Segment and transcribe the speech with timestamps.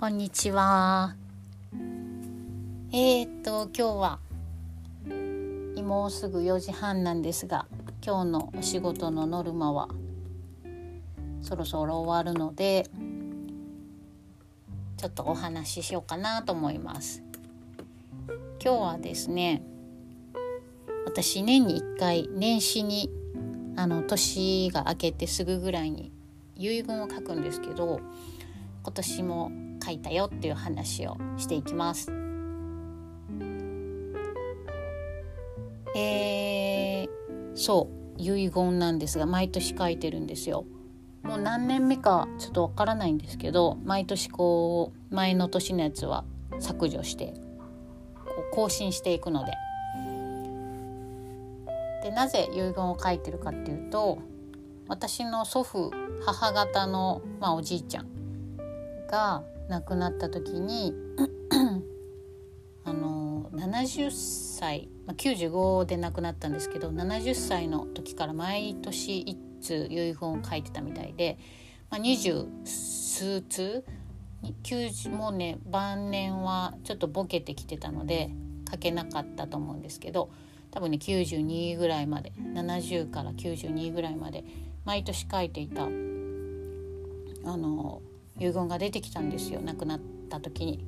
[0.00, 1.14] こんにちは。
[2.90, 4.18] えー、っと今日は
[5.84, 7.66] もうすぐ4時半なんですが
[8.02, 9.90] 今日のお仕事のノルマは
[11.42, 12.86] そろそろ終わるので
[14.96, 17.22] ちょっとお話ししようかなと思います。
[18.58, 19.62] 今日はですね
[21.04, 23.10] 私年に1回年始に
[23.76, 26.10] あの年が明けてすぐぐらいに
[26.56, 28.00] 遺言を書くんですけど
[28.82, 32.12] 今年も書いたよっていう話をしていきます。
[35.96, 37.08] えー、
[37.54, 40.64] そう遺言なんですが毎年書いてるんですよ。
[41.22, 46.24] もう何年目かちょっとわからないんですけど毎年こう前の年のやつは
[46.58, 47.34] 削除して
[48.14, 49.52] こう更新していくので。
[52.02, 54.18] でなぜ遺言を書いてるかっていうと
[54.88, 55.92] 私の祖父
[56.24, 58.06] 母方の、まあ、おじいちゃん
[59.06, 60.92] が亡くなった時に
[62.84, 71.38] あの70歳、まあ、95で亡くなったんですけど70歳の時から毎年一通遺言を書いてたみたいで、
[71.88, 73.84] まあ、20数通
[75.10, 78.30] もうね晩年はちょっとボケてきてたので
[78.68, 80.30] 書けなかったと思うんですけど
[80.72, 84.44] 多分ね92ぐらいまで70から92ぐらいまで
[84.84, 85.88] 毎年書いていたあ
[87.56, 88.02] の
[88.40, 90.84] 遺言が出てきたんですよ亡くなった時に。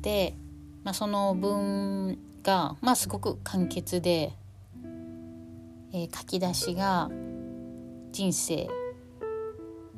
[0.00, 0.34] で、
[0.82, 4.32] まあ、その文が、まあ、すごく簡潔で、
[5.92, 7.10] えー、書き出しが
[8.10, 8.68] 人生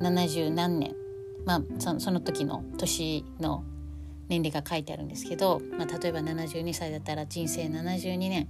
[0.00, 0.96] 70何年、
[1.44, 3.62] まあ、そのその時の年の
[4.28, 8.48] 年齢が書いてあるんですけど、まあ、例えば72歳だったら人生72年、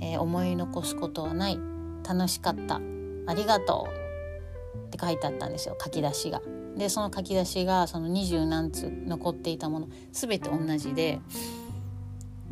[0.00, 1.58] えー、思い残すことはない。
[2.06, 2.80] 楽しかった。
[3.26, 4.86] ありがとう。
[4.88, 6.42] って書いてあったんですよ書き出しが。
[6.76, 11.20] でその書き出しがその二十何通残っていたもの全て同じで。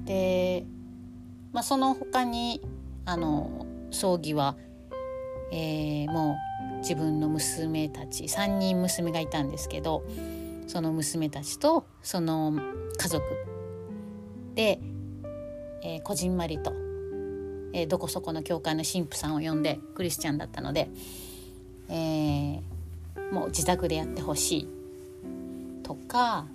[0.05, 0.65] で、
[1.53, 2.61] まあ、その他に
[3.05, 4.57] あの葬儀は、
[5.53, 6.37] えー、も
[6.75, 10.05] う自分の娘たち3人娘がいたんですけど
[10.67, 12.59] その娘たちとその
[12.97, 13.25] 家族。
[14.55, 14.81] で、
[15.83, 16.73] えー、こじんまりと、
[17.73, 20.91] えー、どこそこの教会の神父さんを呼んでクリスチャンだったので、
[21.89, 22.61] えー、
[23.33, 24.69] もう自宅でやってほしい
[25.83, 26.47] とか、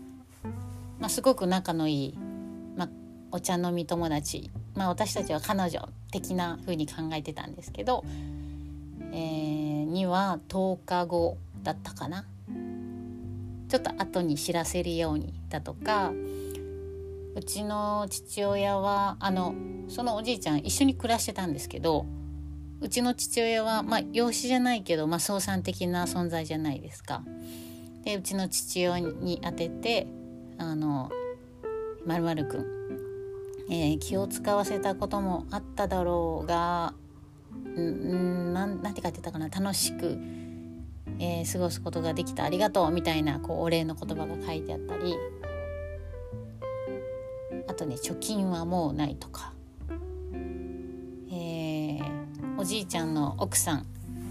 [1.00, 2.18] まあ、すごく仲のいい、
[2.76, 2.90] まあ、
[3.32, 8.04] お茶飲み友達、まあ、私たちは彼女的な風に考えてたんですけど、
[9.12, 12.26] えー、には10日後だったかな。
[13.68, 16.14] ちょっと後に知らせるようにだとか
[17.36, 19.56] うちの父親はあの
[19.90, 22.06] そのおじいちゃん一緒に暮らしてたんですけど
[22.86, 27.24] うちの父親は、まあ、養子じゃないけど、まあ、創産的な存在じゃないですか。
[28.04, 30.06] でうちの父親に当てて
[30.60, 31.10] 「あの
[32.06, 32.66] まるまるくん、
[33.72, 36.94] えー、気を使わせたこともあっただろうが
[37.76, 39.50] んなんなんて書いてたかな？
[39.50, 40.20] 楽しく、
[41.18, 42.44] えー、過ごすことができた。
[42.44, 45.16] ありがとう」みたいなこうお礼の言葉が書いてあったり。
[47.68, 49.55] あとね「貯金はもうない」とか。
[52.66, 53.86] じいちゃんの奥さん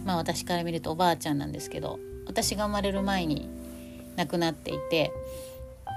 [0.05, 3.49] まあ私から見るとおばあちゃんなんですけど私が生まれる前に
[4.17, 5.13] 亡くなっていて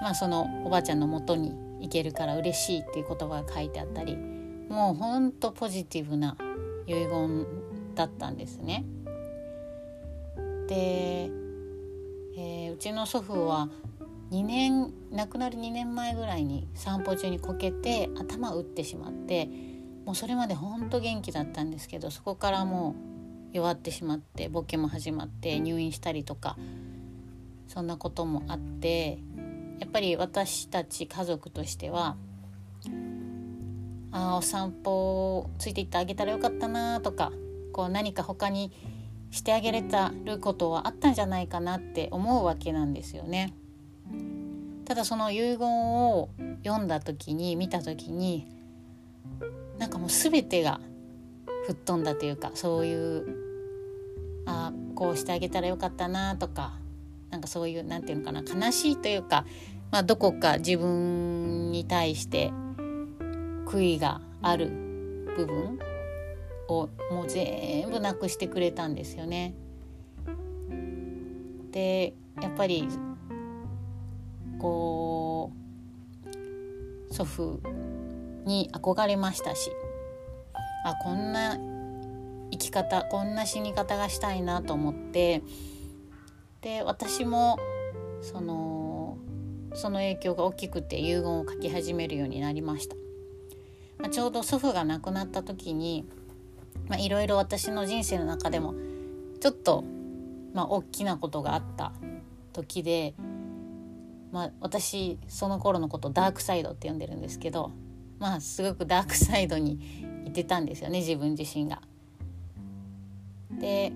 [0.01, 6.37] まあそのおばあちゃんのもとに行けるから嬉しいっていう言葉が書いてあったりもうほんとポジティブな
[6.85, 7.45] 遺言
[7.95, 8.85] だったんですね。
[10.67, 11.29] で、
[12.37, 13.69] えー、うちの祖父は
[14.31, 19.49] 2年亡くなる2年前ぐらいに散歩中にこけて頭打ってしまって
[20.07, 22.95] もうそれまでほんと元気だったんですけどそこからも
[23.51, 26.55] う弱ってしまってボケも始まって入院したりとか
[27.67, 29.19] そんなこともあって
[29.79, 32.15] やっぱり私たち家族としては
[34.13, 37.33] あお散歩ついていってあげたらよかったなとか
[37.73, 38.71] こう何か他に
[39.31, 43.53] してあげれたることはあったんじゃないかなって思うわけなんですよね。
[44.85, 46.29] ただその遺言を
[46.63, 48.47] 読んだ時に見た時に
[49.79, 50.79] なんかもう全てが
[51.65, 53.25] 吹っ飛んだというかそういう
[54.45, 56.73] あこうしてあげたらよかったなとか
[57.29, 59.45] なんかそういう何て言うのかな悲しいというか、
[59.91, 62.51] まあ、どこか自分に対して
[63.65, 64.69] 悔いがある
[65.35, 65.79] 部分
[66.69, 69.53] をもう全部なくしてくれたんですよね。
[71.71, 72.87] でやっぱり
[74.57, 75.51] こ
[77.09, 77.59] う祖父
[78.47, 79.71] に憧れましたし
[80.83, 81.57] あこんな
[82.51, 85.43] 生き方こんな死に方がしたいなと思って
[86.61, 87.59] で私も
[88.21, 89.17] その
[89.73, 92.95] その影響が大きくて遺言を書き始めるようになりました、
[93.99, 96.07] まあ、ちょうど祖父が亡くなった時に
[96.97, 98.73] いろいろ私の人生の中でも
[99.39, 99.83] ちょっと、
[100.53, 101.91] まあ、大きなことがあった
[102.53, 103.13] 時で、
[104.31, 107.71] まあ、私その頃のことダークサイドって呼んでるんですけど
[108.19, 111.81] まあすごくダークサイドにいてたんですよね自分自身が。
[113.59, 113.91] で、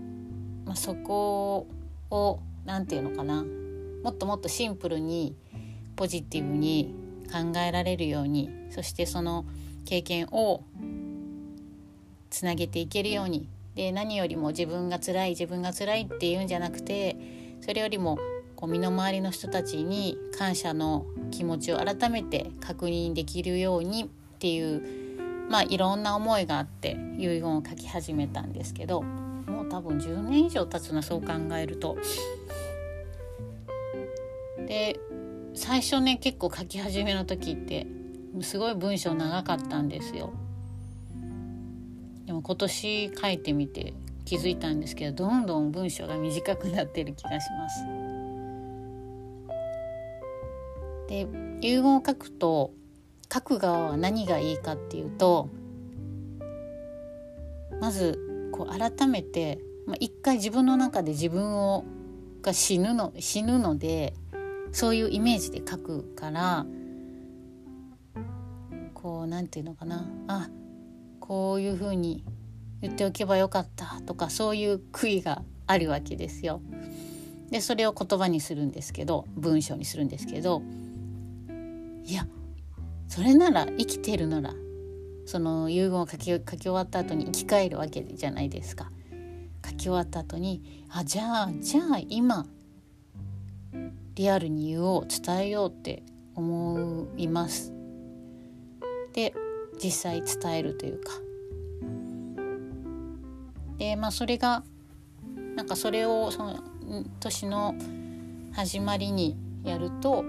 [0.66, 1.68] まあ、そこ
[2.10, 3.44] を何て言うのかな
[4.04, 5.36] もっともっとシンプルに
[5.96, 6.96] ポジティブに
[7.32, 9.46] 考えられるようにそしてその
[9.86, 10.64] 経験を
[12.30, 17.16] つなげていけるようにで何よりも自分が辛い自分が辛いっていうんじゃなくて
[17.62, 18.18] それよりも
[18.62, 31.98] こう身の回りの人たちに感謝の気持ちを改めて確認できるようにっていうまあいろんな思いがあって遺言を書き始めたんですけどもう多分10年以上経つなそう考えると。
[34.68, 35.00] で
[35.56, 37.88] 最初ね結構書き始めの時って
[38.42, 40.32] すごい文章長かったんですよ。
[42.28, 43.94] でも今年書いてみて
[44.24, 48.01] 気づいたんですけどどんどん文章が短くなってる気がします。
[51.12, 51.28] で
[51.60, 52.72] 遺言を書くと
[53.32, 55.50] 書く側は何がいいかっていうと
[57.82, 61.84] まずこう改めて、まあ、一回自分の中で自分を
[62.42, 64.14] が死ぬの死ぬので
[64.72, 66.66] そういうイメージで書くから
[68.94, 70.50] こうなんていうのかなあ
[71.20, 72.24] こういうふうに
[72.80, 76.62] 言っておけばよかったとかそういう悔いがあるわけですよ。
[77.50, 80.62] でそれを言葉にするんですけど文章にするんですけど
[82.06, 82.28] いや
[83.08, 84.54] それなら生きてるなら
[85.26, 88.92] その遺言を書き書き終わった後に生き返るわけじゃないですか。
[89.66, 92.46] 書き終わった後にあじゃあじゃあ今
[94.16, 96.04] リアルに言おう伝えようって
[96.36, 97.74] 思います。
[99.14, 99.34] で
[99.82, 101.12] 実際伝えるというか。
[103.78, 104.64] でまあそれが
[105.56, 106.60] なんかそれをその
[107.20, 107.76] 年の
[108.52, 110.24] 始まりにやると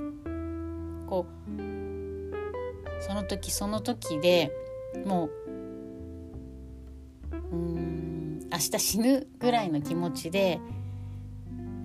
[1.12, 4.50] こうその時その時で
[5.04, 5.28] も
[7.30, 10.58] ううん明日死ぬぐらいの気持ちで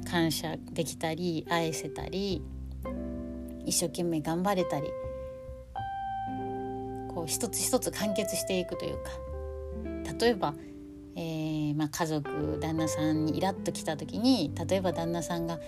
[0.09, 2.41] 感謝できたり愛せたり
[3.65, 4.87] 一生懸命頑張れたり
[7.13, 9.11] こう一つ一つ完結していくというか
[10.17, 10.53] 例えば、
[11.17, 15.59] えーまあ、家族旦那さんにイラッときた時に例えば旦那さんが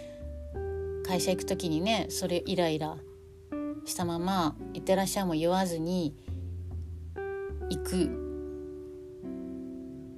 [1.06, 2.96] 会社行く時にねそれイライラ
[3.86, 6.16] したまま「いってらっしゃい」も言わずに
[7.70, 8.08] 行くっ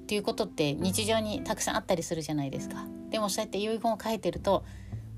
[0.08, 2.86] ていうことって日常にたくさんあったりするじゃないですか。
[3.10, 4.64] でもそうやって遺言を書いてると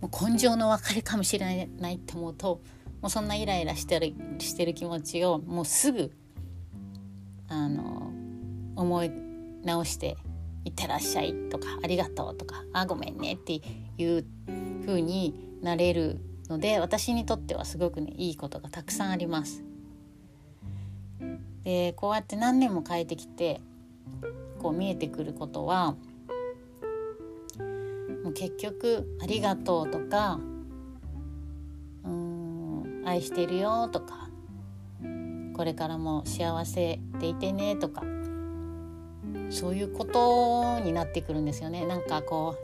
[0.02, 2.62] もう根性の別れかもしれないって思うと
[3.02, 6.12] もうそんなイライラしてるしてる気持ちをもうすぐ
[7.48, 8.12] あの
[8.76, 9.12] 思い
[9.64, 10.18] 直して
[10.66, 13.62] 「いってらっしゃい」とか「ありがとう」とか「あごめんね」って
[13.98, 14.26] いう
[14.86, 16.20] 風になれる
[16.50, 19.64] ので私にとってはすごくねいいことがたくさんあります。
[21.64, 23.62] でこうやって何年も変えてきて
[24.60, 25.96] こう見えてくることは
[28.24, 30.40] もう結局「ありがとう」とか
[32.04, 34.30] 「うん愛してるよ」とか
[35.56, 38.04] 「これからも幸せでいてね」とか
[39.50, 41.86] そういうことになってくるんですよね。
[41.86, 42.56] なんかこ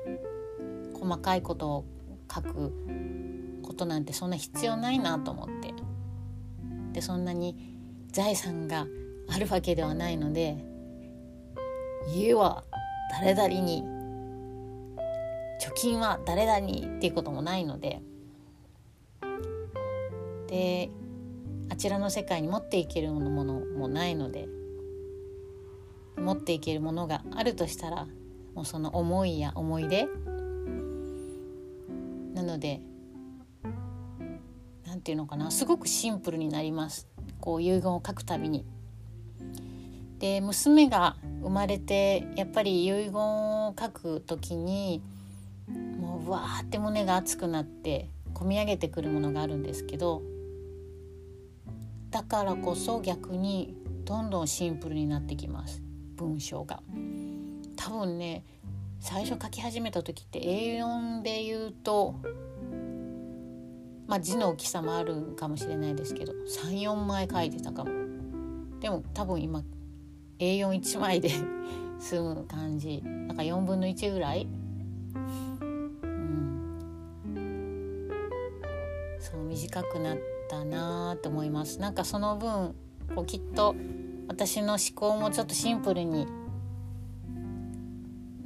[0.93, 1.85] う細かいことを
[2.33, 2.73] 書く
[3.79, 5.73] ことなんてそんな必要ないなと思って。
[6.91, 7.55] でそんなに
[8.11, 8.87] 財産が
[9.29, 10.57] あるわけではないので
[12.11, 12.63] 家は
[13.11, 13.83] 誰々に
[15.61, 18.01] 貯金は誰々にっていうこともないので。
[20.47, 20.89] で
[21.71, 24.49] あちらの世界に持っていけるものもないので
[26.17, 28.07] 持っていけるものがあるとしたら
[28.55, 30.07] もうその思いや思い出。
[32.33, 32.81] なので
[35.09, 37.07] 何て言うのかなすごくシンプルになります
[37.39, 38.65] こう遺言を書くたびに。
[40.19, 45.01] で娘が生まれてやっぱり遺言を書く時に
[45.97, 50.21] もうわーって胸が熱くなって込み上げてくるものがあるんですけど
[52.11, 55.81] だからこそ逆にどんどんシンプルになってきます
[56.17, 56.81] 文章が。
[57.77, 58.43] 多分ね
[58.99, 62.15] 最初書き始めた時って A4 で言うと
[64.09, 67.91] まあ字の大きさもあるかもしれないですけど34枚書いてたかも。
[68.79, 69.63] でも多分今
[70.39, 71.29] A41 枚で
[71.99, 73.03] 済む感じ。
[73.03, 74.47] なんか4分の1ぐらい。
[75.13, 75.19] う
[77.27, 78.09] ん。
[79.19, 80.17] そう短くなっ
[80.49, 81.79] たなと思います。
[81.79, 82.73] なんかその分
[83.15, 83.75] こうきっと
[84.27, 86.25] 私の思考もちょっとシンプルに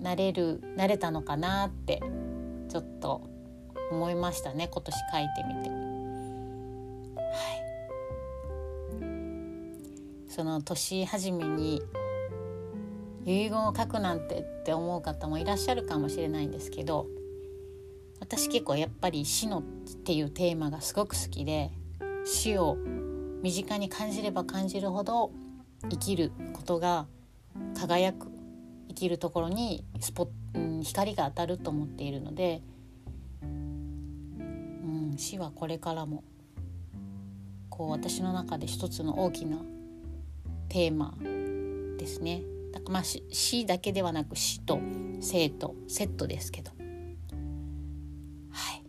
[0.01, 2.01] なれるなれたのかなって
[2.67, 3.32] ちょっと
[3.91, 5.69] 思いましたね今年書いてみて。
[5.69, 7.63] はい
[10.27, 11.83] その年始めに
[13.23, 17.05] 遺言を書くなんてって思う方もいらっしゃるかもしれないんですけど
[18.19, 19.61] 私結構やっぱり死のっ
[20.03, 21.69] ていうテーマがすごく好きで
[22.25, 22.77] 死を
[23.43, 25.31] 身近に感じれば感じるほど
[25.91, 27.05] 生きることが
[27.77, 28.31] 輝く
[28.87, 32.61] 生きるところにスポ、うん、光が当たると思っているので、
[35.17, 36.23] 死はこれからも。
[37.75, 39.57] こう私の中で一つの大きな
[40.69, 41.15] テーマ
[41.97, 42.43] ですね。
[42.71, 44.79] だからまあ死だけではなく死と
[45.21, 46.69] 生とセットですけど。
[48.51, 48.83] はい。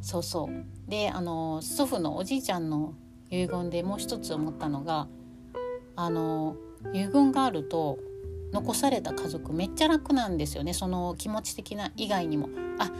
[0.00, 0.88] そうそう。
[0.88, 2.94] であの祖父のおじいちゃんの
[3.28, 5.08] 遺言でもう一つ思ったのが
[5.96, 6.54] あの
[6.94, 7.98] 遺言があると
[8.52, 10.74] 残された家族めっちゃ楽なんですよね。
[10.74, 12.48] その気持ち的な以外にも。
[12.78, 12.92] あ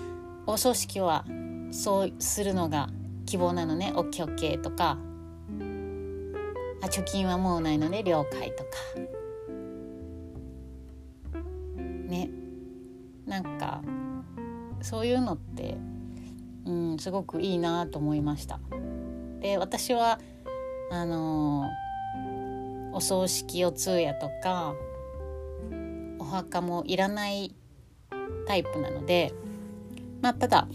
[0.50, 1.26] お葬式は
[1.70, 2.88] そうするのが
[3.26, 3.92] 希望なのね。
[3.94, 4.98] OKOK とか。
[6.80, 8.70] あ貯金はもうないので了解とか。
[12.06, 12.30] ね。
[13.26, 13.82] なんか
[14.80, 15.76] そういうのって、
[16.64, 18.58] うん、すごくいいなと思いました。
[19.40, 20.18] で私は
[20.90, 24.74] あのー、お葬式お通夜とか
[26.18, 27.54] お墓もいらない
[28.46, 29.34] タイプなので
[30.20, 30.68] まあただ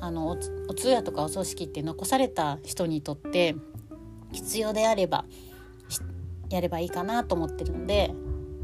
[0.00, 0.36] あの
[0.68, 3.56] お通夜とかお葬式って残された人にとって
[4.32, 5.24] 必要であれば
[6.50, 8.12] やればいいかなと思ってるので、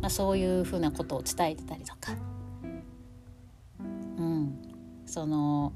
[0.01, 2.13] まあ、そういうふうなことを伝えてたりとか、
[4.19, 4.59] うん、
[5.07, 5.73] その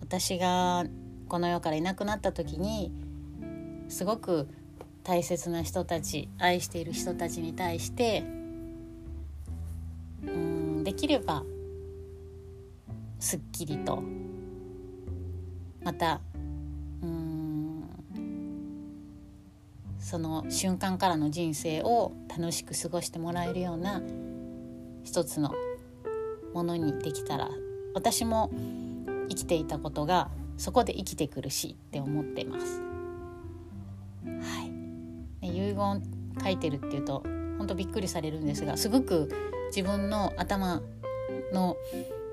[0.00, 0.84] 私が
[1.28, 2.92] この世からいなくなった時に
[3.88, 4.48] すごく
[5.04, 8.24] 大切な人たち愛している人たちに対して
[10.24, 11.44] うんできれば
[13.20, 14.02] すっきりと。
[15.82, 16.20] また
[17.02, 17.84] うん。
[19.98, 24.02] その瞬間からの人生を楽しく過ごしてもらえるような
[25.04, 25.54] 一つの
[26.52, 27.48] ものにできたら
[27.94, 28.50] 私も
[29.28, 32.82] 生きていたことがそこで生きてくるしって思ってます。
[34.24, 36.02] はい、ね、遺言
[36.42, 37.22] 書いてるっていうと
[37.58, 39.30] 本当びっくりされるんですがすごく
[39.74, 40.82] 自分の頭
[41.52, 41.76] の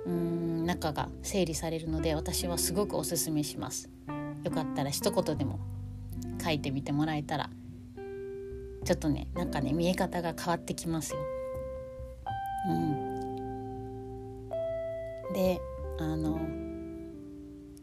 [0.08, 3.90] うん中が整理されるので私はすごくおすすめします。
[4.44, 5.60] よかったら一言でも
[6.44, 7.50] 書いてみてもらえたら
[8.86, 11.20] ちょっとねなんかね見え方が変わってきますよ。
[12.70, 14.50] うん、
[15.34, 15.60] で
[16.00, 16.40] あの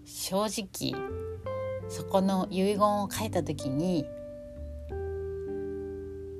[0.04, 0.94] 正直
[1.88, 4.06] そこの遺言を書いた時に、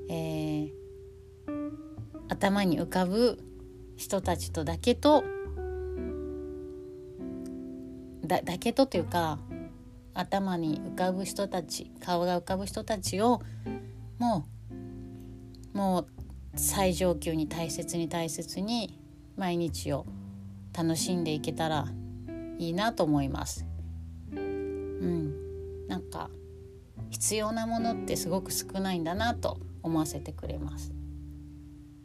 [0.09, 0.71] えー、
[2.29, 3.39] 頭に浮かぶ
[3.97, 5.25] 人たちとだけと
[8.25, 9.39] だだけとというか
[10.15, 13.43] 頭に浮かぶ人たち顔が浮かぶ人たちを
[14.19, 14.47] も
[15.75, 16.07] うもう
[16.57, 18.99] 最上級に大切に大切に
[19.37, 20.07] 毎日を
[20.73, 21.89] 楽しんでいけたら
[22.59, 23.67] いいなと思います。
[24.33, 26.31] うん、なんか
[27.11, 30.93] 必要なものってすごく少ないんだなと思わせてくれます。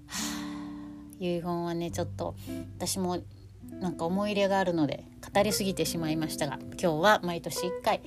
[0.08, 2.36] はあ、遺言はねちょっと
[2.78, 3.20] 私も
[3.80, 8.02] なんか思い入れがあるので語りすぎてしまいましたが今日は毎年1回、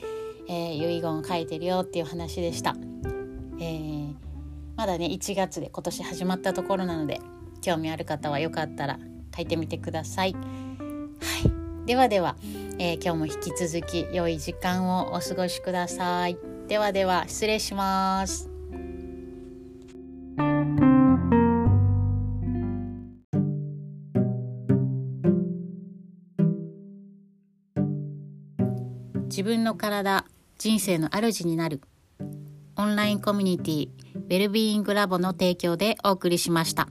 [0.49, 2.77] えー、遺言を書いてるよっていう話でした。
[3.61, 4.15] えー、
[4.77, 7.21] まだね1月で今年始まったところなので
[7.61, 8.99] 興味ある方はよかったら
[9.35, 10.33] 書いてみてください。
[10.33, 10.39] は
[11.85, 12.37] い、ではでは、
[12.79, 16.37] えー、今日も引き続き良い時間をお過ごしください。
[16.67, 18.52] ではでは失礼します。
[29.33, 30.27] 自分の体
[30.59, 31.81] 人生の主になる
[32.77, 36.87] オンラインコミュニティウェルビーイングラボの提供でお送りしました。